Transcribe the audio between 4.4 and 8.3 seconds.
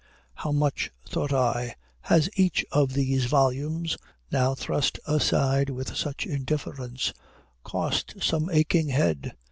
thrust aside with such indifference, cost